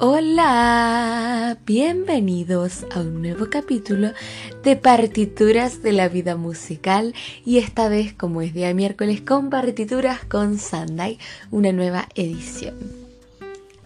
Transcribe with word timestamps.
Hola, 0.00 1.58
bienvenidos 1.66 2.86
a 2.94 3.00
un 3.00 3.20
nuevo 3.20 3.50
capítulo 3.50 4.12
de 4.62 4.76
partituras 4.76 5.82
de 5.82 5.90
la 5.90 6.08
vida 6.08 6.36
musical 6.36 7.14
y 7.44 7.58
esta 7.58 7.88
vez 7.88 8.14
como 8.14 8.40
es 8.40 8.54
día 8.54 8.72
miércoles 8.74 9.22
con 9.22 9.50
partituras 9.50 10.24
con 10.24 10.60
Sunday, 10.60 11.18
una 11.50 11.72
nueva 11.72 12.06
edición. 12.14 12.76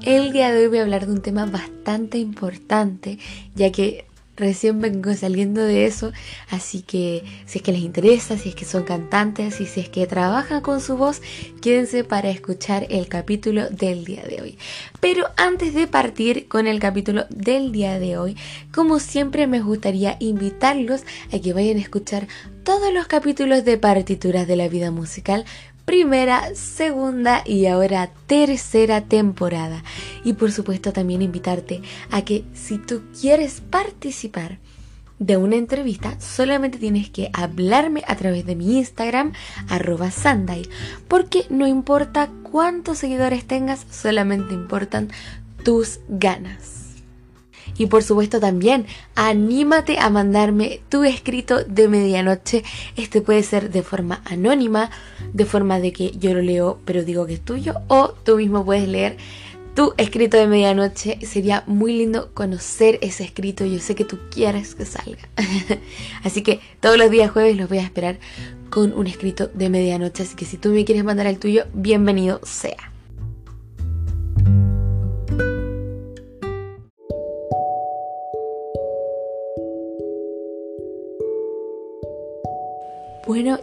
El 0.02 0.32
día 0.32 0.52
de 0.52 0.58
hoy 0.58 0.66
voy 0.66 0.78
a 0.80 0.82
hablar 0.82 1.06
de 1.06 1.12
un 1.12 1.22
tema 1.22 1.46
bastante 1.46 2.18
importante 2.18 3.18
ya 3.54 3.72
que 3.72 4.04
Recién 4.42 4.80
vengo 4.80 5.14
saliendo 5.14 5.62
de 5.62 5.86
eso, 5.86 6.10
así 6.50 6.82
que 6.82 7.22
si 7.46 7.58
es 7.58 7.62
que 7.62 7.70
les 7.70 7.82
interesa, 7.82 8.36
si 8.36 8.48
es 8.48 8.56
que 8.56 8.64
son 8.64 8.82
cantantes 8.82 9.60
y 9.60 9.66
si 9.66 9.78
es 9.78 9.88
que 9.88 10.04
trabajan 10.08 10.62
con 10.62 10.80
su 10.80 10.96
voz, 10.96 11.22
quédense 11.60 12.02
para 12.02 12.28
escuchar 12.28 12.88
el 12.90 13.06
capítulo 13.06 13.70
del 13.70 14.04
día 14.04 14.24
de 14.24 14.42
hoy. 14.42 14.58
Pero 14.98 15.28
antes 15.36 15.74
de 15.74 15.86
partir 15.86 16.48
con 16.48 16.66
el 16.66 16.80
capítulo 16.80 17.24
del 17.30 17.70
día 17.70 18.00
de 18.00 18.18
hoy, 18.18 18.36
como 18.74 18.98
siempre 18.98 19.46
me 19.46 19.60
gustaría 19.60 20.16
invitarlos 20.18 21.02
a 21.32 21.38
que 21.38 21.52
vayan 21.52 21.76
a 21.76 21.82
escuchar 21.82 22.26
todos 22.64 22.92
los 22.92 23.06
capítulos 23.06 23.64
de 23.64 23.78
partituras 23.78 24.48
de 24.48 24.56
la 24.56 24.66
vida 24.66 24.90
musical 24.90 25.44
primera, 25.92 26.54
segunda 26.54 27.42
y 27.44 27.66
ahora 27.66 28.08
tercera 28.26 29.02
temporada. 29.02 29.84
Y 30.24 30.32
por 30.32 30.50
supuesto 30.50 30.90
también 30.90 31.20
invitarte 31.20 31.82
a 32.10 32.22
que 32.22 32.46
si 32.54 32.78
tú 32.78 33.02
quieres 33.20 33.60
participar 33.60 34.56
de 35.18 35.36
una 35.36 35.56
entrevista, 35.56 36.18
solamente 36.18 36.78
tienes 36.78 37.10
que 37.10 37.28
hablarme 37.34 38.02
a 38.06 38.16
través 38.16 38.46
de 38.46 38.56
mi 38.56 38.78
Instagram, 38.78 39.34
arroba 39.68 40.10
Sunday, 40.10 40.66
porque 41.08 41.44
no 41.50 41.66
importa 41.66 42.30
cuántos 42.50 42.96
seguidores 42.96 43.46
tengas, 43.46 43.84
solamente 43.90 44.54
importan 44.54 45.10
tus 45.62 46.00
ganas. 46.08 46.81
Y 47.78 47.86
por 47.86 48.02
supuesto 48.02 48.40
también 48.40 48.86
anímate 49.14 49.98
a 49.98 50.10
mandarme 50.10 50.80
tu 50.88 51.04
escrito 51.04 51.64
de 51.64 51.88
medianoche. 51.88 52.62
Este 52.96 53.20
puede 53.20 53.42
ser 53.42 53.70
de 53.70 53.82
forma 53.82 54.22
anónima, 54.24 54.90
de 55.32 55.44
forma 55.44 55.80
de 55.80 55.92
que 55.92 56.10
yo 56.12 56.34
lo 56.34 56.42
leo 56.42 56.78
pero 56.84 57.04
digo 57.04 57.26
que 57.26 57.34
es 57.34 57.40
tuyo 57.40 57.74
o 57.88 58.08
tú 58.24 58.36
mismo 58.36 58.64
puedes 58.64 58.88
leer 58.88 59.16
tu 59.74 59.94
escrito 59.96 60.36
de 60.36 60.46
medianoche. 60.46 61.18
Sería 61.24 61.64
muy 61.66 61.96
lindo 61.96 62.32
conocer 62.34 62.98
ese 63.02 63.24
escrito. 63.24 63.64
Yo 63.64 63.78
sé 63.78 63.94
que 63.94 64.04
tú 64.04 64.18
quieres 64.30 64.74
que 64.74 64.84
salga. 64.84 65.28
Así 66.24 66.42
que 66.42 66.60
todos 66.80 66.98
los 66.98 67.10
días 67.10 67.30
jueves 67.30 67.56
los 67.56 67.68
voy 67.68 67.78
a 67.78 67.82
esperar 67.82 68.18
con 68.70 68.92
un 68.92 69.06
escrito 69.06 69.48
de 69.48 69.68
medianoche. 69.68 70.22
Así 70.24 70.36
que 70.36 70.44
si 70.44 70.56
tú 70.56 70.70
me 70.70 70.84
quieres 70.84 71.04
mandar 71.04 71.26
el 71.26 71.38
tuyo, 71.38 71.64
bienvenido 71.74 72.40
sea. 72.42 72.91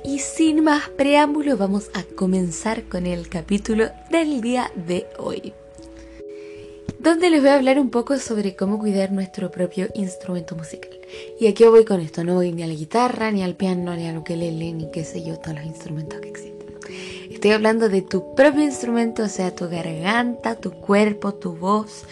Y 0.03 0.19
sin 0.19 0.61
más 0.61 0.89
preámbulos, 0.89 1.57
vamos 1.57 1.89
a 1.93 2.03
comenzar 2.03 2.83
con 2.89 3.05
el 3.05 3.29
capítulo 3.29 3.89
del 4.11 4.41
día 4.41 4.69
de 4.75 5.07
hoy. 5.17 5.53
Donde 6.99 7.29
les 7.29 7.39
voy 7.39 7.51
a 7.51 7.55
hablar 7.55 7.79
un 7.79 7.89
poco 7.89 8.17
sobre 8.17 8.57
cómo 8.57 8.77
cuidar 8.77 9.13
nuestro 9.13 9.51
propio 9.51 9.87
instrumento 9.93 10.53
musical. 10.57 10.91
Y 11.39 11.47
aquí 11.47 11.63
voy 11.63 11.85
con 11.85 12.01
esto, 12.01 12.25
no 12.25 12.35
voy 12.35 12.51
ni 12.51 12.63
a 12.63 12.67
la 12.67 12.73
guitarra, 12.73 13.31
ni 13.31 13.41
al 13.41 13.55
piano, 13.55 13.95
ni 13.95 14.05
al 14.05 14.17
ukelele, 14.17 14.73
ni 14.73 14.91
qué 14.91 15.05
sé 15.05 15.23
yo, 15.23 15.39
todos 15.39 15.55
los 15.55 15.65
instrumentos 15.65 16.19
que 16.19 16.27
existen. 16.27 16.75
Estoy 17.31 17.51
hablando 17.51 17.87
de 17.87 18.01
tu 18.01 18.35
propio 18.35 18.63
instrumento, 18.63 19.23
o 19.23 19.29
sea, 19.29 19.55
tu 19.55 19.69
garganta, 19.69 20.55
tu 20.55 20.71
cuerpo, 20.71 21.33
tu 21.35 21.55
voz, 21.55 22.03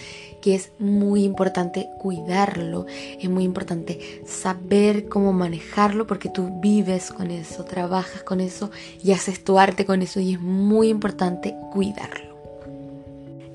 que 0.42 0.56
es 0.56 0.72
muy 0.80 1.24
importante 1.24 1.88
cuidarlo, 2.00 2.86
es 3.20 3.30
muy 3.30 3.44
importante 3.44 4.22
saber 4.26 5.08
cómo 5.08 5.34
manejarlo 5.34 6.08
porque 6.08 6.30
tú 6.30 6.60
vives 6.62 7.12
con 7.12 7.32
eso, 7.32 7.66
trabajas 7.66 8.24
con 8.24 8.40
eso 8.42 8.72
y 9.04 9.12
haces 9.12 9.44
tu 9.44 9.60
arte 9.60 9.86
con 9.86 10.02
eso 10.02 10.20
y 10.20 10.34
es 10.34 10.42
muy 10.42 10.90
importante 10.90 11.56
cuidarlo. 11.72 12.38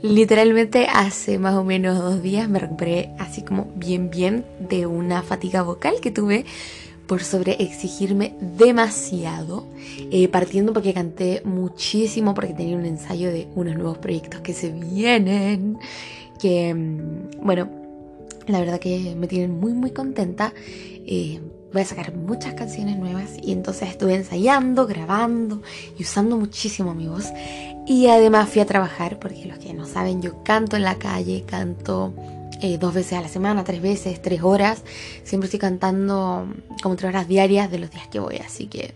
Literalmente 0.02 0.88
hace 0.92 1.38
más 1.38 1.54
o 1.54 1.62
menos 1.62 1.96
dos 1.98 2.22
días 2.22 2.48
me 2.48 2.58
recuperé 2.58 3.10
así 3.18 3.42
como 3.42 3.68
bien 3.76 4.10
bien 4.10 4.44
de 4.58 4.86
una 4.86 5.22
fatiga 5.22 5.62
vocal 5.62 5.94
que 6.02 6.10
tuve 6.10 6.44
por 7.06 7.22
sobre 7.22 7.62
exigirme 7.62 8.34
demasiado, 8.40 9.66
eh, 10.10 10.28
partiendo 10.28 10.72
porque 10.72 10.94
canté 10.94 11.42
muchísimo, 11.44 12.34
porque 12.34 12.54
tenía 12.54 12.76
un 12.76 12.86
ensayo 12.86 13.30
de 13.30 13.48
unos 13.54 13.76
nuevos 13.76 13.98
proyectos 13.98 14.40
que 14.40 14.54
se 14.54 14.70
vienen 14.70 15.78
que, 16.42 16.74
mm, 16.74 17.44
bueno, 17.44 17.68
la 18.48 18.58
verdad 18.58 18.80
que 18.80 19.14
me 19.16 19.28
tienen 19.28 19.60
muy, 19.60 19.72
muy 19.72 19.92
contenta. 19.92 20.52
Eh, 21.06 21.40
voy 21.72 21.82
a 21.82 21.84
sacar 21.84 22.14
muchas 22.14 22.54
canciones 22.54 22.98
nuevas 22.98 23.36
y 23.40 23.52
entonces 23.52 23.90
estuve 23.90 24.16
ensayando, 24.16 24.86
grabando 24.88 25.62
y 25.96 26.02
usando 26.02 26.36
muchísimo 26.36 26.94
mi 26.94 27.06
voz. 27.06 27.32
Y 27.86 28.08
además 28.08 28.48
fui 28.48 28.60
a 28.60 28.66
trabajar, 28.66 29.20
porque 29.20 29.46
los 29.46 29.58
que 29.58 29.72
no 29.72 29.86
saben, 29.86 30.20
yo 30.20 30.42
canto 30.42 30.76
en 30.76 30.82
la 30.82 30.96
calle, 30.96 31.44
canto 31.46 32.12
eh, 32.60 32.76
dos 32.76 32.92
veces 32.92 33.14
a 33.14 33.22
la 33.22 33.28
semana, 33.28 33.62
tres 33.62 33.80
veces, 33.80 34.20
tres 34.20 34.42
horas. 34.42 34.82
Siempre 35.22 35.46
estoy 35.46 35.60
cantando 35.60 36.48
como 36.82 36.96
tres 36.96 37.10
horas 37.10 37.28
diarias 37.28 37.70
de 37.70 37.78
los 37.78 37.90
días 37.90 38.08
que 38.08 38.18
voy, 38.18 38.36
así 38.38 38.66
que, 38.66 38.94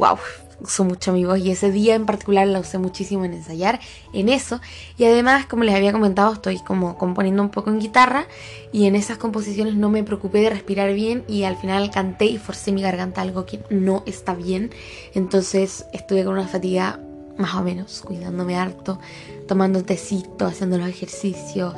wow, 0.00 0.16
uso 0.62 0.84
mucho 0.84 1.12
mi 1.12 1.24
voz 1.24 1.38
y 1.38 1.50
ese 1.50 1.70
día 1.70 1.94
en 1.94 2.06
particular 2.06 2.46
la 2.46 2.60
usé 2.60 2.78
muchísimo 2.78 3.24
en 3.24 3.34
ensayar 3.34 3.80
en 4.12 4.28
eso. 4.28 4.60
Y 4.96 5.04
además 5.04 5.46
como 5.46 5.64
les 5.64 5.74
había 5.74 5.92
comentado 5.92 6.32
estoy 6.32 6.58
como 6.58 6.96
componiendo 6.96 7.42
un 7.42 7.50
poco 7.50 7.70
en 7.70 7.80
guitarra 7.80 8.26
y 8.72 8.86
en 8.86 8.96
esas 8.96 9.18
composiciones 9.18 9.74
no 9.74 9.90
me 9.90 10.02
preocupé 10.02 10.40
de 10.40 10.50
respirar 10.50 10.92
bien 10.94 11.24
y 11.28 11.44
al 11.44 11.56
final 11.56 11.90
canté 11.90 12.24
y 12.26 12.38
forcé 12.38 12.72
mi 12.72 12.82
garganta 12.82 13.20
algo 13.20 13.44
que 13.44 13.60
no 13.68 14.02
está 14.06 14.34
bien. 14.34 14.70
Entonces 15.14 15.84
estuve 15.92 16.24
con 16.24 16.34
una 16.34 16.48
fatiga 16.48 17.00
más 17.36 17.54
o 17.54 17.62
menos 17.62 18.02
cuidándome 18.02 18.56
harto 18.56 18.98
tomando 19.46 19.82
tecito 19.84 20.46
haciendo 20.46 20.78
los 20.78 20.88
ejercicios 20.88 21.74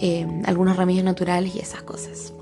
eh, 0.00 0.26
algunos 0.44 0.76
remedios 0.76 1.04
naturales 1.04 1.54
y 1.54 1.58
esas 1.58 1.82
cosas. 1.82 2.32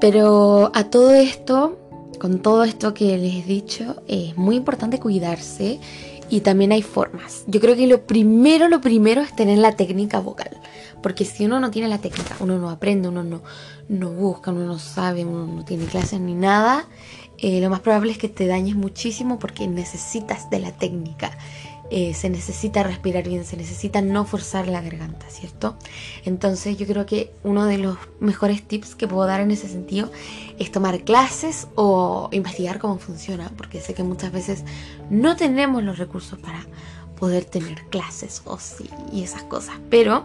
Pero 0.00 0.70
a 0.74 0.84
todo 0.84 1.12
esto 1.12 1.87
con 2.18 2.40
todo 2.40 2.64
esto 2.64 2.94
que 2.94 3.16
les 3.18 3.34
he 3.34 3.42
dicho, 3.42 4.02
es 4.08 4.36
muy 4.36 4.56
importante 4.56 5.00
cuidarse 5.00 5.80
y 6.30 6.40
también 6.40 6.72
hay 6.72 6.82
formas. 6.82 7.44
Yo 7.46 7.60
creo 7.60 7.76
que 7.76 7.86
lo 7.86 8.06
primero, 8.06 8.68
lo 8.68 8.80
primero 8.80 9.22
es 9.22 9.34
tener 9.34 9.58
la 9.58 9.76
técnica 9.76 10.20
vocal. 10.20 10.50
Porque 11.02 11.24
si 11.24 11.46
uno 11.46 11.60
no 11.60 11.70
tiene 11.70 11.88
la 11.88 11.98
técnica, 11.98 12.36
uno 12.40 12.58
no 12.58 12.70
aprende, 12.70 13.08
uno 13.08 13.22
no, 13.22 13.40
no 13.88 14.10
busca, 14.10 14.50
uno 14.50 14.66
no 14.66 14.78
sabe, 14.78 15.24
uno 15.24 15.46
no 15.46 15.64
tiene 15.64 15.84
clases 15.86 16.20
ni 16.20 16.34
nada, 16.34 16.86
eh, 17.38 17.60
lo 17.60 17.70
más 17.70 17.80
probable 17.80 18.10
es 18.10 18.18
que 18.18 18.28
te 18.28 18.48
dañes 18.48 18.74
muchísimo 18.74 19.38
porque 19.38 19.68
necesitas 19.68 20.50
de 20.50 20.58
la 20.58 20.72
técnica. 20.72 21.30
Eh, 21.90 22.12
se 22.12 22.28
necesita 22.28 22.82
respirar 22.82 23.26
bien, 23.26 23.44
se 23.44 23.56
necesita 23.56 24.02
no 24.02 24.26
forzar 24.26 24.68
la 24.68 24.82
garganta, 24.82 25.26
¿cierto? 25.30 25.76
Entonces 26.26 26.76
yo 26.76 26.86
creo 26.86 27.06
que 27.06 27.32
uno 27.44 27.64
de 27.64 27.78
los 27.78 27.96
mejores 28.20 28.62
tips 28.62 28.94
que 28.94 29.08
puedo 29.08 29.26
dar 29.26 29.40
en 29.40 29.50
ese 29.50 29.68
sentido 29.68 30.10
es 30.58 30.70
tomar 30.70 31.00
clases 31.04 31.66
o 31.76 32.28
investigar 32.32 32.78
cómo 32.78 32.98
funciona, 32.98 33.50
porque 33.56 33.80
sé 33.80 33.94
que 33.94 34.02
muchas 34.02 34.32
veces 34.32 34.64
no 35.08 35.36
tenemos 35.36 35.82
los 35.82 35.96
recursos 35.96 36.38
para 36.38 36.66
poder 37.18 37.46
tener 37.46 37.86
clases 37.86 38.42
o 38.44 38.58
sí 38.58 38.90
y 39.10 39.22
esas 39.22 39.42
cosas, 39.44 39.76
pero 39.88 40.24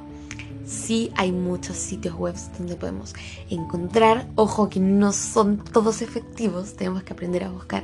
sí 0.65 1.11
hay 1.15 1.31
muchos 1.31 1.77
sitios 1.77 2.15
web 2.15 2.35
donde 2.57 2.75
podemos 2.75 3.13
encontrar. 3.49 4.27
Ojo 4.35 4.69
que 4.69 4.79
no 4.79 5.11
son 5.11 5.57
todos 5.57 6.01
efectivos, 6.01 6.73
tenemos 6.73 7.03
que 7.03 7.13
aprender 7.13 7.43
a 7.43 7.49
buscar 7.49 7.83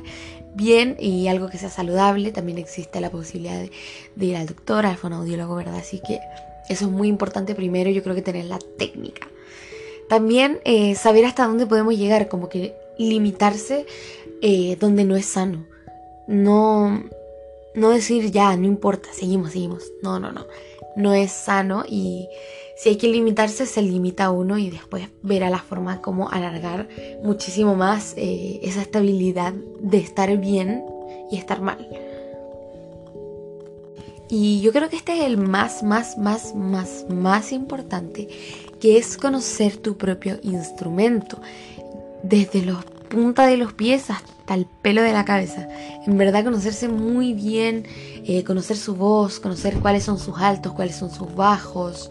bien 0.54 0.96
y 0.98 1.28
algo 1.28 1.48
que 1.48 1.58
sea 1.58 1.70
saludable. 1.70 2.32
También 2.32 2.58
existe 2.58 3.00
la 3.00 3.10
posibilidad 3.10 3.60
de, 4.16 4.26
ir 4.26 4.36
al 4.36 4.46
doctor, 4.46 4.86
al 4.86 4.96
fonoaudiólogo, 4.96 5.56
¿verdad? 5.56 5.76
Así 5.76 6.00
que 6.00 6.20
eso 6.68 6.86
es 6.86 6.90
muy 6.90 7.08
importante 7.08 7.54
primero, 7.54 7.90
yo 7.90 8.02
creo 8.02 8.14
que 8.14 8.22
tener 8.22 8.44
la 8.44 8.58
técnica. 8.78 9.28
También 10.08 10.60
eh, 10.64 10.94
saber 10.96 11.24
hasta 11.24 11.46
dónde 11.46 11.66
podemos 11.66 11.96
llegar, 11.96 12.28
como 12.28 12.48
que 12.48 12.74
limitarse 12.98 13.86
eh, 14.42 14.76
donde 14.80 15.04
no 15.04 15.16
es 15.16 15.26
sano. 15.26 15.64
No, 16.26 17.04
no 17.74 17.90
decir 17.90 18.30
ya, 18.30 18.56
no 18.56 18.66
importa, 18.66 19.08
seguimos, 19.12 19.52
seguimos. 19.52 19.84
No, 20.02 20.18
no, 20.18 20.32
no. 20.32 20.46
No 20.96 21.14
es 21.14 21.32
sano 21.32 21.84
y 21.88 22.28
si 22.76 22.88
hay 22.88 22.96
que 22.96 23.08
limitarse, 23.08 23.66
se 23.66 23.82
limita 23.82 24.30
uno 24.30 24.56
y 24.56 24.70
después 24.70 25.08
verá 25.22 25.50
la 25.50 25.58
forma 25.58 26.00
como 26.00 26.30
alargar 26.30 26.88
muchísimo 27.22 27.74
más 27.74 28.14
eh, 28.16 28.58
esa 28.62 28.80
estabilidad 28.80 29.52
de 29.80 29.98
estar 29.98 30.34
bien 30.38 30.82
y 31.30 31.36
estar 31.36 31.60
mal. 31.60 31.86
Y 34.30 34.60
yo 34.60 34.72
creo 34.72 34.88
que 34.88 34.96
este 34.96 35.18
es 35.18 35.24
el 35.24 35.36
más, 35.36 35.82
más, 35.82 36.16
más, 36.16 36.54
más, 36.54 37.04
más 37.08 37.52
importante, 37.52 38.28
que 38.78 38.96
es 38.96 39.16
conocer 39.16 39.76
tu 39.76 39.98
propio 39.98 40.38
instrumento. 40.42 41.38
Desde 42.22 42.62
los 42.62 42.84
punta 43.10 43.46
de 43.46 43.58
los 43.58 43.74
pies 43.74 44.08
hasta 44.08 44.54
el 44.54 44.64
pelo 44.64 45.02
de 45.02 45.12
la 45.12 45.26
cabeza. 45.26 45.68
En 46.06 46.16
verdad 46.16 46.44
conocerse 46.44 46.88
muy 46.88 47.34
bien, 47.34 47.86
eh, 48.24 48.44
conocer 48.44 48.78
su 48.78 48.94
voz, 48.94 49.40
conocer 49.40 49.74
cuáles 49.80 50.04
son 50.04 50.18
sus 50.18 50.38
altos, 50.38 50.72
cuáles 50.72 50.96
son 50.96 51.10
sus 51.10 51.34
bajos, 51.34 52.10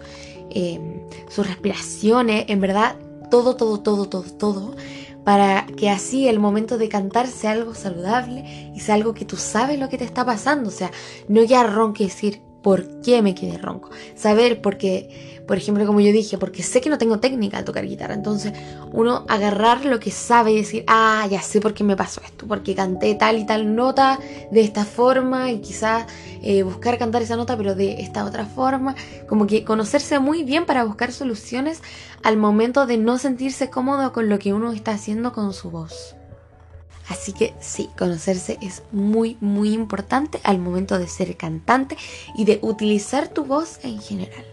em, 0.52 1.00
sus 1.30 1.48
respiraciones, 1.48 2.46
en 2.50 2.62
verdad 2.62 2.96
todo, 3.32 3.56
todo, 3.56 3.80
todo, 3.80 4.08
todo, 4.08 4.24
todo, 4.24 4.76
para 5.24 5.66
que 5.78 5.90
así 5.90 6.28
el 6.28 6.40
momento 6.40 6.78
de 6.78 6.90
cantar 6.90 7.28
sea 7.28 7.52
algo 7.52 7.74
saludable 7.74 8.72
y 8.76 8.80
sea 8.80 8.96
algo 8.96 9.14
que 9.14 9.26
tú 9.26 9.38
sabes 9.38 9.80
lo 9.80 9.90
que 9.90 9.98
te 9.98 10.06
está 10.06 10.26
pasando, 10.26 10.70
o 10.70 10.74
sea, 10.74 10.92
no 11.28 11.44
ya 11.44 11.64
ronque 11.64 12.06
decir, 12.06 12.42
¿por 12.62 13.02
qué 13.02 13.22
me 13.22 13.36
quedé 13.36 13.58
ronco? 13.58 13.90
Saber 14.16 14.62
por 14.62 14.78
qué 14.78 15.40
por 15.50 15.58
ejemplo, 15.58 15.84
como 15.88 16.00
yo 16.00 16.12
dije, 16.12 16.38
porque 16.38 16.62
sé 16.62 16.80
que 16.80 16.92
no 16.92 17.00
tengo 17.00 17.20
técnica 17.20 17.58
al 17.58 17.66
tocar 17.66 17.84
guitarra. 17.84 18.14
Entonces, 18.14 18.54
uno 18.94 19.26
agarrar 19.28 19.84
lo 19.84 20.00
que 20.00 20.12
sabe 20.12 20.52
y 20.52 20.58
decir, 20.58 20.84
ah, 20.86 21.26
ya 21.28 21.42
sé 21.42 21.60
por 21.60 21.74
qué 21.74 21.84
me 21.84 21.96
pasó 21.96 22.22
esto, 22.24 22.46
porque 22.46 22.76
canté 22.76 23.16
tal 23.16 23.40
y 23.40 23.48
tal 23.48 23.76
nota 23.76 24.20
de 24.52 24.62
esta 24.62 24.86
forma 24.86 25.50
y 25.50 25.60
quizás 25.60 26.06
eh, 26.44 26.62
buscar 26.62 27.00
cantar 27.00 27.24
esa 27.24 27.36
nota, 27.36 27.58
pero 27.58 27.74
de 27.74 28.00
esta 28.02 28.26
otra 28.26 28.46
forma. 28.46 28.94
Como 29.28 29.48
que 29.48 29.64
conocerse 29.64 30.20
muy 30.20 30.44
bien 30.44 30.68
para 30.68 30.84
buscar 30.84 31.12
soluciones 31.12 31.82
al 32.22 32.38
momento 32.38 32.86
de 32.86 33.00
no 33.00 33.18
sentirse 33.18 33.72
cómodo 33.72 34.14
con 34.14 34.30
lo 34.30 34.38
que 34.38 34.54
uno 34.54 34.72
está 34.72 34.92
haciendo 34.92 35.34
con 35.34 35.52
su 35.54 35.72
voz. 35.72 36.16
Así 37.10 37.34
que 37.34 37.54
sí, 37.60 37.90
conocerse 37.98 38.58
es 38.62 38.84
muy, 38.92 39.38
muy 39.42 39.74
importante 39.74 40.40
al 40.44 40.60
momento 40.60 40.98
de 40.98 41.08
ser 41.08 41.36
cantante 41.36 41.98
y 42.36 42.46
de 42.46 42.60
utilizar 42.62 43.28
tu 43.28 43.46
voz 43.46 43.80
en 43.84 44.00
general 44.00 44.46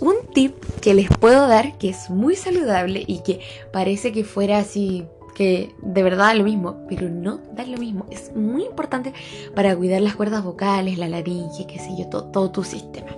un 0.00 0.16
tip 0.32 0.54
que 0.80 0.94
les 0.94 1.08
puedo 1.08 1.46
dar 1.46 1.76
que 1.78 1.90
es 1.90 2.10
muy 2.10 2.34
saludable 2.34 3.04
y 3.06 3.22
que 3.22 3.40
parece 3.72 4.12
que 4.12 4.24
fuera 4.24 4.58
así 4.58 5.06
que 5.34 5.74
de 5.80 6.02
verdad 6.02 6.26
da 6.26 6.34
lo 6.34 6.44
mismo, 6.44 6.84
pero 6.88 7.08
no 7.08 7.40
da 7.52 7.64
lo 7.64 7.78
mismo. 7.78 8.06
Es 8.10 8.34
muy 8.34 8.64
importante 8.64 9.14
para 9.54 9.74
cuidar 9.76 10.02
las 10.02 10.16
cuerdas 10.16 10.44
vocales, 10.44 10.98
la 10.98 11.08
laringe, 11.08 11.66
qué 11.66 11.78
sé 11.78 11.90
yo, 11.96 12.08
todo, 12.08 12.50
tu 12.50 12.64
sistema. 12.64 13.09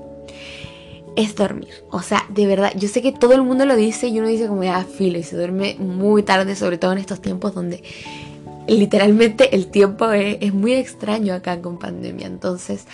Es 1.17 1.35
dormir. 1.35 1.69
O 1.91 2.03
sea, 2.03 2.25
de 2.31 2.47
verdad, 2.47 2.73
yo 2.77 2.89
sé 2.89 3.03
que 3.03 3.13
todo 3.13 3.35
el 3.35 3.43
mundo 3.43 3.67
lo 3.67 3.77
dice 3.77 4.09
y 4.09 4.19
uno 4.19 4.29
dice 4.29 4.49
como 4.49 4.65
ya 4.65 4.85
filo 4.85 5.19
y 5.19 5.23
se 5.23 5.37
duerme 5.37 5.77
muy 5.79 6.23
tarde, 6.23 6.57
sobre 6.57 6.79
todo 6.79 6.93
en 6.93 6.99
estos 6.99 7.21
tiempos 7.21 7.55
donde 7.55 7.83
literalmente 8.67 9.55
el 9.55 9.67
tiempo 9.67 10.11
es, 10.13 10.39
es 10.41 10.55
muy 10.55 10.73
extraño 10.73 11.35
acá 11.35 11.61
con 11.61 11.79
pandemia. 11.79 12.27
Entonces, 12.27 12.87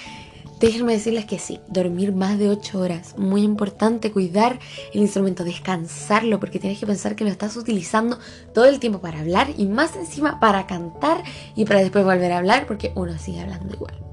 Déjenme 0.60 0.94
decirles 0.94 1.24
que 1.24 1.38
sí, 1.38 1.60
dormir 1.68 2.12
más 2.12 2.36
de 2.36 2.48
8 2.48 2.80
horas, 2.80 3.16
muy 3.16 3.42
importante, 3.42 4.10
cuidar 4.10 4.58
el 4.92 5.02
instrumento, 5.02 5.44
descansarlo, 5.44 6.40
porque 6.40 6.58
tienes 6.58 6.80
que 6.80 6.86
pensar 6.86 7.14
que 7.14 7.22
lo 7.22 7.30
estás 7.30 7.56
utilizando 7.56 8.18
todo 8.52 8.64
el 8.64 8.80
tiempo 8.80 9.00
para 9.00 9.20
hablar 9.20 9.50
y 9.56 9.66
más 9.66 9.94
encima 9.94 10.40
para 10.40 10.66
cantar 10.66 11.22
y 11.54 11.64
para 11.64 11.80
después 11.80 12.04
volver 12.04 12.32
a 12.32 12.38
hablar, 12.38 12.66
porque 12.66 12.90
uno 12.96 13.16
sigue 13.18 13.40
hablando 13.40 13.72
igual. 13.72 14.07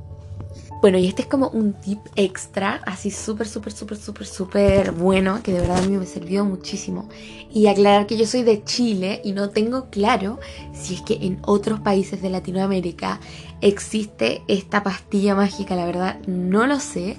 Bueno, 0.86 1.00
y 1.00 1.08
este 1.08 1.24
es 1.24 1.28
como 1.28 1.50
un 1.50 1.74
tip 1.74 1.98
extra, 2.16 2.80
así 2.86 3.10
súper, 3.10 3.48
súper, 3.48 3.74
súper, 3.74 3.98
súper, 3.98 4.28
súper 4.28 4.92
bueno, 4.92 5.42
que 5.42 5.52
de 5.52 5.62
verdad 5.62 5.80
a 5.80 5.88
mí 5.88 5.98
me 5.98 6.06
sirvió 6.06 6.46
muchísimo. 6.46 7.10
Y 7.52 7.66
aclarar 7.66 8.06
que 8.06 8.18
yo 8.18 8.28
soy 8.28 8.44
de 8.44 8.64
Chile 8.64 9.20
y 9.24 9.32
no 9.32 9.50
tengo 9.50 9.90
claro 9.90 10.40
si 10.74 10.94
es 10.94 11.02
que 11.02 11.16
en 11.16 11.40
otros 11.42 11.80
países 11.80 12.22
de 12.22 12.30
Latinoamérica 12.30 13.20
existe 13.62 14.44
esta 14.48 14.84
pastilla 14.84 15.34
mágica, 15.34 15.76
la 15.76 15.88
verdad 15.88 16.20
no 16.28 16.68
lo 16.68 16.80
sé. 16.80 17.18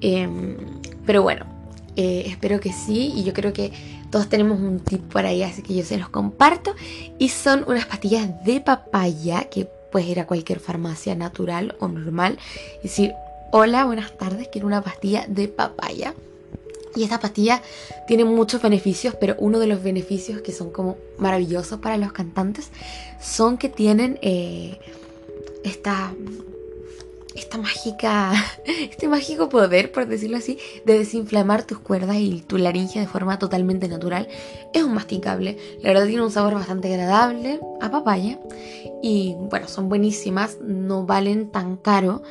Em, 0.00 0.56
pero 1.04 1.24
bueno, 1.24 1.46
eh, 1.96 2.22
espero 2.26 2.60
que 2.60 2.72
sí 2.72 3.12
y 3.16 3.24
yo 3.24 3.32
creo 3.32 3.52
que 3.52 3.72
todos 4.12 4.28
tenemos 4.28 4.60
un 4.60 4.78
tip 4.78 5.00
por 5.10 5.26
ahí, 5.26 5.42
así 5.42 5.62
que 5.62 5.74
yo 5.74 5.82
se 5.82 5.98
los 5.98 6.10
comparto. 6.10 6.76
Y 7.18 7.30
son 7.30 7.64
unas 7.66 7.86
pastillas 7.86 8.44
de 8.44 8.60
papaya 8.60 9.48
que 9.50 9.68
puedes 9.90 10.08
ir 10.08 10.20
a 10.20 10.26
cualquier 10.26 10.60
farmacia 10.60 11.14
natural 11.14 11.76
o 11.80 11.88
normal 11.88 12.38
y 12.80 12.84
decir, 12.84 13.12
hola, 13.50 13.84
buenas 13.84 14.16
tardes, 14.16 14.48
quiero 14.48 14.66
una 14.66 14.82
pastilla 14.82 15.24
de 15.28 15.48
papaya. 15.48 16.14
Y 16.96 17.04
esta 17.04 17.20
pastilla 17.20 17.62
tiene 18.08 18.24
muchos 18.24 18.62
beneficios, 18.62 19.14
pero 19.14 19.36
uno 19.38 19.60
de 19.60 19.68
los 19.68 19.82
beneficios 19.82 20.42
que 20.42 20.52
son 20.52 20.70
como 20.70 20.96
maravillosos 21.18 21.78
para 21.80 21.96
los 21.96 22.12
cantantes 22.12 22.70
son 23.20 23.58
que 23.58 23.68
tienen 23.68 24.18
eh, 24.22 24.78
esta 25.62 26.12
esta 27.34 27.58
mágica, 27.58 28.32
este 28.64 29.08
mágico 29.08 29.48
poder, 29.48 29.92
por 29.92 30.06
decirlo 30.06 30.36
así, 30.36 30.58
de 30.84 30.98
desinflamar 30.98 31.64
tus 31.64 31.78
cuerdas 31.78 32.16
y 32.16 32.42
tu 32.42 32.58
laringe 32.58 33.00
de 33.00 33.06
forma 33.06 33.38
totalmente 33.38 33.88
natural. 33.88 34.28
Es 34.72 34.82
un 34.82 34.94
masticable, 34.94 35.56
la 35.82 35.90
verdad 35.90 36.06
tiene 36.06 36.22
un 36.22 36.30
sabor 36.30 36.54
bastante 36.54 36.92
agradable 36.92 37.60
a 37.80 37.90
papaya 37.90 38.38
y 39.02 39.34
bueno, 39.50 39.68
son 39.68 39.88
buenísimas, 39.88 40.58
no 40.60 41.06
valen 41.06 41.50
tan 41.50 41.76
caro 41.76 42.22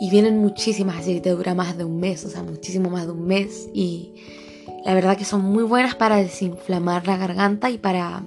y 0.00 0.10
vienen 0.10 0.38
muchísimas, 0.38 0.98
así 0.98 1.14
que 1.14 1.20
te 1.20 1.30
dura 1.30 1.54
más 1.54 1.76
de 1.76 1.84
un 1.84 2.00
mes, 2.00 2.24
o 2.24 2.28
sea, 2.28 2.42
muchísimo 2.42 2.90
más 2.90 3.06
de 3.06 3.12
un 3.12 3.26
mes 3.26 3.68
y 3.74 4.14
la 4.84 4.94
verdad 4.94 5.16
que 5.16 5.24
son 5.24 5.42
muy 5.42 5.62
buenas 5.62 5.94
para 5.94 6.16
desinflamar 6.16 7.06
la 7.06 7.16
garganta 7.16 7.70
y 7.70 7.78
para 7.78 8.22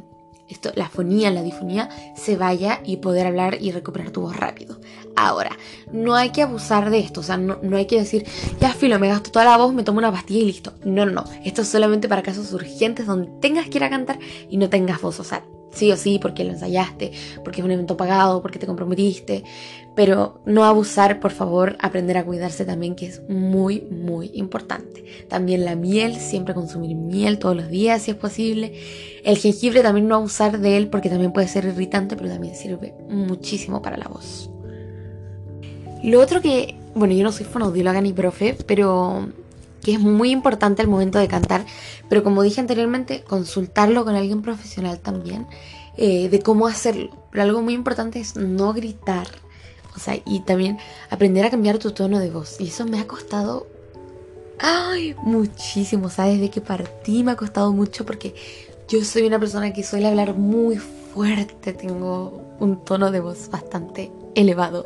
la 0.76 0.90
fonía, 0.90 1.32
la 1.32 1.42
difonía, 1.42 1.90
se 2.16 2.38
vaya 2.38 2.80
y 2.86 2.98
poder 2.98 3.28
hablar 3.28 3.58
y 3.62 3.72
recuperar 3.72 4.12
tu 4.12 4.22
voz 4.22 4.36
rápido. 4.36 4.80
Ahora, 5.16 5.58
no 5.92 6.16
hay 6.16 6.32
que 6.32 6.42
abusar 6.42 6.90
de 6.90 7.00
esto, 7.00 7.20
o 7.20 7.24
sea, 7.24 7.38
no, 7.38 7.60
no 7.62 7.78
hay 7.78 7.86
que 7.86 8.00
decir, 8.00 8.26
ya 8.60 8.70
filo, 8.74 8.98
me 9.00 9.08
gasto 9.08 9.32
toda 9.32 9.46
la 9.46 9.58
voz, 9.58 9.74
me 9.74 9.84
tomo 9.84 10.00
una 10.00 10.12
pastilla 10.12 10.40
y 10.42 10.46
listo. 10.46 10.74
No, 10.84 11.06
no, 11.06 11.12
no. 11.12 11.24
Esto 11.46 11.62
es 11.62 11.68
solamente 11.68 12.10
para 12.10 12.24
casos 12.24 12.52
urgentes 12.54 13.06
donde 13.06 13.30
tengas 13.40 13.68
que 13.68 13.78
ir 13.78 13.84
a 13.84 13.90
cantar 13.90 14.20
y 14.50 14.58
no 14.58 14.70
tengas 14.70 15.02
voz. 15.02 15.20
O 15.20 15.24
sea, 15.24 15.44
sí 15.74 15.92
o 15.92 15.98
sí, 15.98 16.20
porque 16.20 16.44
lo 16.44 16.52
ensayaste, 16.52 17.12
porque 17.44 17.62
es 17.62 17.66
un 17.66 17.72
evento 17.72 17.98
pagado, 17.98 18.42
porque 18.42 18.60
te 18.60 18.68
comprometiste, 18.68 19.44
pero 19.96 20.42
no 20.46 20.66
abusar, 20.66 21.20
por 21.20 21.32
favor, 21.32 21.78
aprender 21.80 22.18
a 22.18 22.26
cuidarse 22.26 22.66
también, 22.66 22.96
que 22.96 23.08
es 23.08 23.22
muy, 23.30 23.82
muy 23.82 24.32
importante. 24.34 25.04
También 25.28 25.66
la 25.66 25.76
miel, 25.76 26.16
siempre 26.16 26.54
consumir 26.54 26.96
miel 26.96 27.40
todos 27.40 27.56
los 27.56 27.70
días 27.70 28.04
si 28.04 28.12
es 28.12 28.18
posible. 28.18 28.74
El 29.24 29.38
jengibre 29.38 29.82
también 29.82 30.08
no 30.08 30.16
abusar 30.16 30.60
de 30.60 30.78
él 30.78 30.88
porque 30.88 31.10
también 31.10 31.32
puede 31.32 31.48
ser 31.48 31.66
irritante, 31.66 32.16
pero 32.16 32.30
también 32.30 32.56
sirve 32.56 32.94
muchísimo 33.10 33.82
para 33.82 33.98
la 33.98 34.08
voz. 34.08 34.50
Lo 36.04 36.20
otro 36.20 36.42
que, 36.42 36.76
bueno, 36.96 37.14
yo 37.14 37.24
no 37.24 37.32
soy 37.32 37.46
fonoaudióloga 37.46 38.02
ni 38.02 38.12
profe, 38.12 38.58
pero 38.66 39.28
que 39.84 39.94
es 39.94 40.00
muy 40.00 40.32
importante 40.32 40.82
al 40.82 40.88
momento 40.88 41.20
de 41.20 41.28
cantar, 41.28 41.66
pero 42.10 42.24
como 42.24 42.42
dije 42.42 42.62
anteriormente, 42.62 43.24
consultarlo 43.24 44.06
con 44.06 44.16
alguien 44.16 44.42
profesional 44.42 45.00
también, 45.00 45.46
eh, 45.98 46.30
de 46.30 46.40
cómo 46.40 46.68
hacerlo. 46.68 47.10
Pero 47.32 47.44
algo 47.44 47.62
muy 47.62 47.74
importante 47.74 48.20
es 48.20 48.36
no 48.36 48.74
gritar, 48.74 49.28
o 49.96 50.00
sea, 50.00 50.18
y 50.26 50.40
también 50.42 50.80
aprender 51.10 51.46
a 51.46 51.50
cambiar 51.50 51.78
tu 51.78 51.92
tono 51.92 52.20
de 52.20 52.32
voz. 52.32 52.60
Y 52.60 52.68
eso 52.68 52.86
me 52.86 53.00
ha 53.00 53.08
costado, 53.08 53.68
ay, 54.60 55.16
muchísimo, 55.24 56.10
¿sabes? 56.10 56.40
Desde 56.40 56.50
que 56.50 56.62
partí 56.62 57.24
me 57.24 57.34
ha 57.34 57.36
costado 57.36 57.72
mucho 57.74 58.06
porque 58.06 58.34
yo 58.88 59.04
soy 59.04 59.24
una 59.24 59.40
persona 59.40 59.74
que 59.74 59.84
suele 59.84 60.08
hablar 60.08 60.36
muy 60.36 60.78
fuerte, 60.78 61.74
tengo 61.74 62.42
un 62.60 62.84
tono 62.84 63.12
de 63.12 63.20
voz 63.20 63.50
bastante 63.50 64.12
elevado 64.36 64.86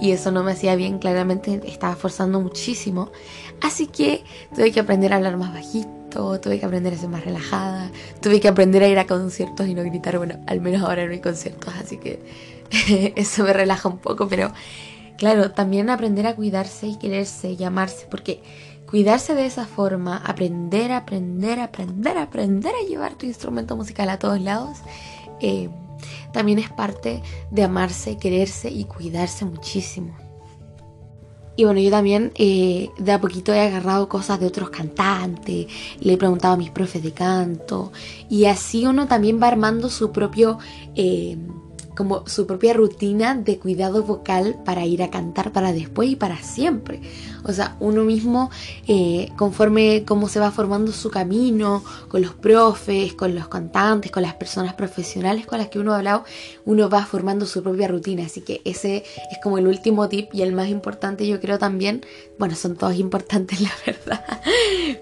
y 0.00 0.12
eso 0.12 0.30
no 0.30 0.42
me 0.42 0.52
hacía 0.52 0.76
bien, 0.76 0.98
claramente 0.98 1.60
estaba 1.66 1.96
forzando 1.96 2.40
muchísimo. 2.40 3.10
Así 3.62 3.86
que 3.86 4.24
tuve 4.54 4.72
que 4.72 4.80
aprender 4.80 5.12
a 5.12 5.16
hablar 5.16 5.36
más 5.36 5.52
bajito, 5.52 6.40
tuve 6.40 6.58
que 6.58 6.66
aprender 6.66 6.94
a 6.94 6.98
ser 6.98 7.08
más 7.08 7.24
relajada, 7.24 7.90
tuve 8.20 8.40
que 8.40 8.48
aprender 8.48 8.82
a 8.82 8.88
ir 8.88 8.98
a 8.98 9.06
conciertos 9.06 9.66
y 9.66 9.74
no 9.74 9.82
gritar, 9.82 10.18
bueno, 10.18 10.36
al 10.46 10.60
menos 10.60 10.82
ahora 10.82 11.06
no 11.06 11.12
hay 11.12 11.20
conciertos, 11.20 11.72
así 11.74 11.98
que 11.98 12.20
eso 13.16 13.44
me 13.44 13.52
relaja 13.52 13.88
un 13.88 13.98
poco, 13.98 14.28
pero 14.28 14.52
claro, 15.16 15.52
también 15.52 15.88
aprender 15.90 16.26
a 16.26 16.36
cuidarse 16.36 16.86
y 16.86 16.96
quererse 16.96 17.52
y 17.52 17.64
amarse, 17.64 18.06
porque 18.10 18.42
cuidarse 18.88 19.34
de 19.34 19.46
esa 19.46 19.66
forma, 19.66 20.18
aprender, 20.18 20.92
aprender, 20.92 21.60
aprender, 21.60 22.18
aprender 22.18 22.72
a 22.74 22.86
llevar 22.86 23.14
tu 23.14 23.26
instrumento 23.26 23.76
musical 23.76 24.10
a 24.10 24.18
todos 24.18 24.40
lados, 24.40 24.78
eh, 25.40 25.68
también 26.32 26.58
es 26.58 26.70
parte 26.70 27.22
de 27.50 27.64
amarse, 27.64 28.16
quererse 28.16 28.70
y 28.70 28.84
cuidarse 28.84 29.44
muchísimo. 29.44 30.16
Y 31.56 31.64
bueno, 31.64 31.80
yo 31.80 31.90
también 31.90 32.32
eh, 32.34 32.90
de 32.98 33.12
a 33.12 33.20
poquito 33.20 33.52
he 33.52 33.60
agarrado 33.60 34.10
cosas 34.10 34.38
de 34.38 34.46
otros 34.46 34.68
cantantes, 34.68 35.66
le 36.00 36.12
he 36.12 36.18
preguntado 36.18 36.52
a 36.52 36.58
mis 36.58 36.70
profes 36.70 37.02
de 37.02 37.12
canto, 37.12 37.92
y 38.28 38.44
así 38.44 38.86
uno 38.86 39.08
también 39.08 39.40
va 39.42 39.48
armando 39.48 39.88
su 39.88 40.12
propio 40.12 40.58
eh, 40.94 41.38
como 41.96 42.26
su 42.28 42.46
propia 42.46 42.74
rutina 42.74 43.34
de 43.34 43.58
cuidado 43.58 44.02
vocal 44.02 44.56
para 44.64 44.84
ir 44.84 45.02
a 45.02 45.10
cantar 45.10 45.52
para 45.52 45.72
después 45.72 46.10
y 46.10 46.16
para 46.16 46.38
siempre. 46.42 47.00
O 47.44 47.52
sea, 47.52 47.76
uno 47.80 48.02
mismo, 48.02 48.50
eh, 48.88 49.30
conforme 49.36 50.04
cómo 50.04 50.28
se 50.28 50.40
va 50.40 50.50
formando 50.50 50.92
su 50.92 51.10
camino, 51.10 51.82
con 52.08 52.22
los 52.22 52.34
profes, 52.34 53.14
con 53.14 53.34
los 53.34 53.48
cantantes, 53.48 54.10
con 54.10 54.22
las 54.22 54.34
personas 54.34 54.74
profesionales 54.74 55.46
con 55.46 55.58
las 55.58 55.68
que 55.68 55.78
uno 55.78 55.92
ha 55.92 55.98
hablado, 55.98 56.24
uno 56.64 56.88
va 56.88 57.04
formando 57.04 57.46
su 57.46 57.62
propia 57.62 57.88
rutina. 57.88 58.24
Así 58.26 58.40
que 58.40 58.60
ese 58.64 59.04
es 59.30 59.38
como 59.42 59.58
el 59.58 59.66
último 59.66 60.08
tip 60.08 60.34
y 60.34 60.42
el 60.42 60.52
más 60.52 60.68
importante 60.68 61.26
yo 61.26 61.40
creo 61.40 61.58
también. 61.58 62.04
Bueno, 62.38 62.54
son 62.54 62.76
todos 62.76 62.96
importantes 62.96 63.60
la 63.62 63.72
verdad. 63.84 64.24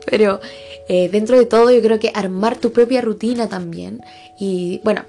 Pero 0.06 0.40
eh, 0.88 1.08
dentro 1.08 1.38
de 1.38 1.46
todo 1.46 1.70
yo 1.70 1.80
creo 1.82 1.98
que 1.98 2.12
armar 2.14 2.56
tu 2.56 2.72
propia 2.72 3.00
rutina 3.00 3.48
también. 3.48 4.00
Y 4.38 4.80
bueno, 4.84 5.02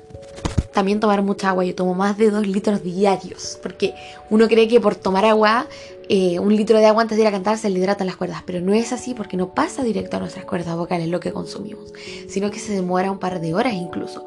también 0.76 1.00
tomar 1.00 1.24
mucha 1.24 1.50
agua. 1.50 1.66
Yo 1.66 1.74
tomo 1.74 1.96
más 1.96 2.18
de 2.18 2.30
2 2.30 2.46
litros 2.46 2.84
diarios, 2.84 3.58
porque 3.64 3.96
uno 4.30 4.48
cree 4.48 4.68
que 4.68 4.80
por 4.80 4.96
tomar 4.96 5.26
agua, 5.26 5.68
eh, 6.10 6.38
un 6.38 6.56
litro 6.56 6.78
de 6.78 6.86
agua 6.86 7.02
antes 7.02 7.18
de 7.18 7.24
ir 7.24 7.28
a 7.28 7.32
cantar 7.32 7.58
se 7.58 7.72
le 7.72 7.80
hidratan 7.80 8.06
las 8.06 8.18
cuerdas, 8.18 8.44
pero 8.46 8.62
no 8.62 8.74
es 8.74 8.94
así 8.94 9.16
porque 9.16 9.38
no 9.38 9.56
pasa 9.56 9.84
directo 9.84 10.18
a 10.18 10.20
nuestras 10.20 10.46
cuerdas 10.46 10.76
vocales 10.78 11.08
lo 11.08 11.20
que 11.20 11.32
consumimos, 11.32 11.94
sino 12.28 12.52
que 12.52 12.60
se 12.60 12.74
demora 12.74 13.12
un 13.12 13.18
par 13.18 13.42
de 13.42 13.56
horas 13.56 13.74
incluso. 13.74 14.26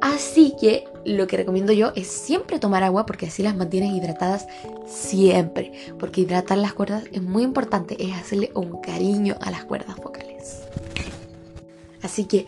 Así 0.00 0.56
que 0.60 0.84
lo 1.04 1.28
que 1.28 1.36
recomiendo 1.36 1.72
yo 1.72 1.92
es 1.94 2.08
siempre 2.08 2.58
tomar 2.58 2.82
agua 2.82 3.06
porque 3.06 3.26
así 3.26 3.44
las 3.44 3.54
mantienes 3.54 3.92
hidratadas 3.92 4.48
siempre. 4.84 5.72
Porque 6.00 6.22
hidratar 6.22 6.58
las 6.58 6.72
cuerdas 6.72 7.04
es 7.12 7.22
muy 7.22 7.44
importante, 7.44 7.96
es 8.02 8.12
hacerle 8.16 8.50
un 8.54 8.80
cariño 8.80 9.36
a 9.40 9.52
las 9.52 9.64
cuerdas 9.64 9.96
vocales. 9.98 10.62
Así 12.02 12.24
que 12.24 12.46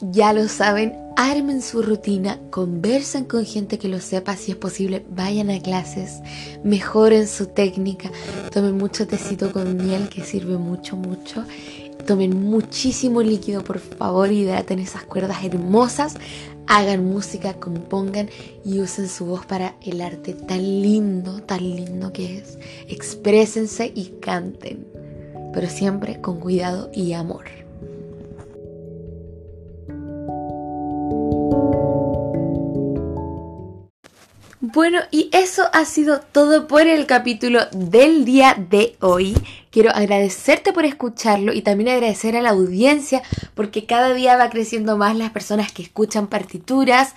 ya 0.00 0.32
lo 0.32 0.48
saben, 0.48 0.94
armen 1.16 1.62
su 1.62 1.82
rutina, 1.82 2.38
conversen 2.50 3.24
con 3.24 3.44
gente 3.44 3.78
que 3.78 3.88
lo 3.88 4.00
sepa, 4.00 4.36
si 4.36 4.52
es 4.52 4.56
posible, 4.56 5.04
vayan 5.10 5.50
a 5.50 5.60
clases, 5.60 6.20
mejoren 6.62 7.28
su 7.28 7.46
técnica, 7.46 8.10
tomen 8.52 8.76
mucho 8.76 9.06
tecito 9.06 9.52
con 9.52 9.76
miel 9.76 10.08
que 10.08 10.24
sirve 10.24 10.56
mucho, 10.56 10.96
mucho. 10.96 11.44
Tomen 12.06 12.38
muchísimo 12.38 13.22
líquido, 13.22 13.64
por 13.64 13.78
favor, 13.78 14.30
hidraten 14.30 14.78
esas 14.78 15.04
cuerdas 15.04 15.42
hermosas, 15.42 16.16
hagan 16.66 17.02
música, 17.02 17.54
compongan 17.54 18.28
y 18.62 18.80
usen 18.80 19.08
su 19.08 19.24
voz 19.24 19.46
para 19.46 19.76
el 19.80 20.02
arte 20.02 20.34
tan 20.34 20.82
lindo, 20.82 21.40
tan 21.40 21.60
lindo 21.60 22.12
que 22.12 22.38
es. 22.38 22.58
Exprésense 22.88 23.90
y 23.94 24.16
canten, 24.20 24.86
pero 25.54 25.66
siempre 25.70 26.20
con 26.20 26.40
cuidado 26.40 26.90
y 26.92 27.14
amor. 27.14 27.63
Bueno, 34.74 34.98
y 35.12 35.30
eso 35.32 35.68
ha 35.72 35.84
sido 35.84 36.18
todo 36.18 36.66
por 36.66 36.88
el 36.88 37.06
capítulo 37.06 37.60
del 37.70 38.24
día 38.24 38.56
de 38.58 38.96
hoy. 38.98 39.32
Quiero 39.70 39.92
agradecerte 39.94 40.72
por 40.72 40.84
escucharlo 40.84 41.52
y 41.52 41.62
también 41.62 41.90
agradecer 41.90 42.36
a 42.36 42.42
la 42.42 42.50
audiencia 42.50 43.22
porque 43.54 43.86
cada 43.86 44.12
día 44.14 44.36
va 44.36 44.50
creciendo 44.50 44.96
más 44.96 45.16
las 45.16 45.30
personas 45.30 45.70
que 45.70 45.82
escuchan 45.82 46.26
partituras 46.26 47.14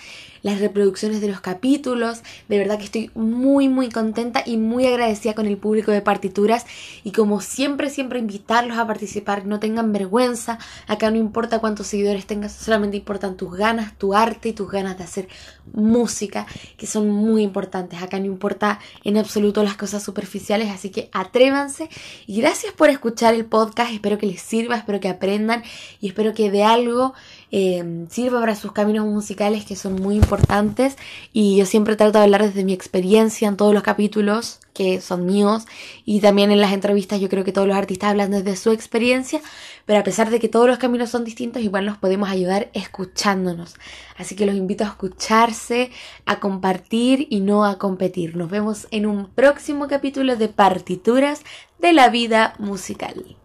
las 0.47 0.59
reproducciones 0.59 1.21
de 1.21 1.27
los 1.27 1.41
capítulos. 1.41 2.21
De 2.47 2.57
verdad 2.57 2.77
que 2.77 2.85
estoy 2.85 3.11
muy 3.13 3.67
muy 3.69 3.89
contenta 3.89 4.43
y 4.45 4.57
muy 4.57 4.85
agradecida 4.85 5.35
con 5.35 5.45
el 5.45 5.57
público 5.57 5.91
de 5.91 6.01
partituras. 6.01 6.65
Y 7.03 7.11
como 7.11 7.41
siempre 7.41 7.89
siempre 7.89 8.19
invitarlos 8.19 8.77
a 8.77 8.87
participar, 8.87 9.45
no 9.45 9.59
tengan 9.59 9.91
vergüenza, 9.91 10.57
acá 10.87 11.11
no 11.11 11.17
importa 11.17 11.59
cuántos 11.59 11.87
seguidores 11.87 12.25
tengas, 12.25 12.53
solamente 12.53 12.97
importan 12.97 13.37
tus 13.37 13.53
ganas, 13.55 13.97
tu 13.97 14.13
arte 14.13 14.49
y 14.49 14.53
tus 14.53 14.69
ganas 14.71 14.97
de 14.97 15.03
hacer 15.03 15.27
música, 15.73 16.47
que 16.77 16.87
son 16.87 17.09
muy 17.09 17.43
importantes. 17.43 18.01
Acá 18.01 18.19
no 18.19 18.25
importa 18.25 18.79
en 19.03 19.17
absoluto 19.17 19.63
las 19.63 19.75
cosas 19.75 20.01
superficiales, 20.01 20.69
así 20.69 20.89
que 20.89 21.09
atrévanse. 21.11 21.89
Y 22.25 22.41
gracias 22.41 22.73
por 22.73 22.89
escuchar 22.89 23.33
el 23.33 23.45
podcast, 23.45 23.91
espero 23.91 24.17
que 24.17 24.27
les 24.27 24.41
sirva, 24.41 24.77
espero 24.77 24.99
que 24.99 25.09
aprendan 25.09 25.63
y 25.99 26.07
espero 26.07 26.33
que 26.33 26.49
de 26.51 26.63
algo 26.63 27.13
eh, 27.51 28.05
sirva 28.09 28.39
para 28.39 28.55
sus 28.55 28.71
caminos 28.71 29.05
musicales 29.05 29.65
que 29.65 29.75
son 29.75 29.95
muy 29.95 30.15
importantes 30.15 30.97
y 31.31 31.57
yo 31.57 31.65
siempre 31.65 31.95
trato 31.95 32.17
de 32.17 32.25
hablar 32.25 32.43
desde 32.43 32.63
mi 32.63 32.73
experiencia 32.73 33.47
en 33.47 33.57
todos 33.57 33.73
los 33.73 33.83
capítulos 33.83 34.59
que 34.73 35.01
son 35.01 35.25
míos 35.25 35.65
y 36.05 36.19
también 36.19 36.51
en 36.51 36.61
las 36.61 36.73
entrevistas 36.73 37.19
yo 37.19 37.29
creo 37.29 37.43
que 37.43 37.51
todos 37.51 37.67
los 37.67 37.77
artistas 37.77 38.11
hablan 38.11 38.31
desde 38.31 38.55
su 38.55 38.71
experiencia, 38.71 39.41
pero 39.85 39.99
a 39.99 40.03
pesar 40.03 40.29
de 40.29 40.39
que 40.39 40.49
todos 40.49 40.67
los 40.67 40.77
caminos 40.77 41.09
son 41.09 41.23
distintos, 41.23 41.63
igual 41.63 41.85
nos 41.85 41.97
podemos 41.97 42.29
ayudar 42.29 42.69
escuchándonos. 42.73 43.75
Así 44.17 44.35
que 44.35 44.45
los 44.45 44.55
invito 44.55 44.83
a 44.83 44.87
escucharse, 44.87 45.89
a 46.25 46.39
compartir 46.39 47.27
y 47.29 47.39
no 47.39 47.65
a 47.65 47.79
competir. 47.79 48.35
Nos 48.35 48.51
vemos 48.51 48.87
en 48.91 49.05
un 49.05 49.29
próximo 49.29 49.87
capítulo 49.87 50.35
de 50.35 50.49
partituras 50.49 51.41
de 51.79 51.93
la 51.93 52.09
vida 52.09 52.53
musical. 52.59 53.37